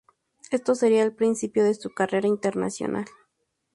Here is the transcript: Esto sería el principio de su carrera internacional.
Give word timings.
Esto 0.49 0.73
sería 0.73 1.03
el 1.03 1.13
principio 1.13 1.63
de 1.63 1.75
su 1.75 1.91
carrera 1.91 2.27
internacional. 2.27 3.05